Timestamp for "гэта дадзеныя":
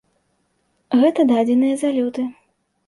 1.03-1.75